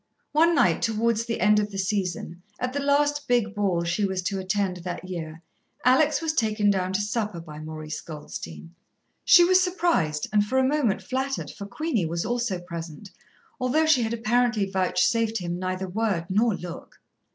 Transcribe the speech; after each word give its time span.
One 0.31 0.55
night, 0.55 0.81
towards 0.81 1.25
the 1.25 1.39
end 1.39 1.59
of 1.59 1.69
the 1.69 1.77
season, 1.77 2.41
at 2.59 2.73
the 2.73 2.79
last 2.79 3.27
big 3.27 3.53
ball 3.53 3.83
she 3.83 4.03
was 4.03 4.23
to 4.23 4.39
attend 4.39 4.77
that 4.77 5.07
year, 5.07 5.43
Alex 5.85 6.23
was 6.23 6.33
taken 6.33 6.71
down 6.71 6.91
to 6.93 6.99
supper 6.99 7.39
by 7.39 7.59
Maurice 7.59 8.01
Goldstein. 8.01 8.73
She 9.23 9.43
was 9.43 9.61
surprised, 9.61 10.27
and 10.33 10.43
for 10.43 10.57
a 10.57 10.63
moment 10.67 11.03
flattered, 11.03 11.51
for 11.51 11.67
Queenie 11.67 12.07
was 12.07 12.25
also 12.25 12.57
present, 12.59 13.11
although 13.59 13.85
she 13.85 14.01
had 14.01 14.11
apparently 14.11 14.65
vouchsafed 14.65 15.37
him 15.37 15.59
neither 15.59 15.87
word 15.87 16.25
nor 16.31 16.55
look. 16.55 16.99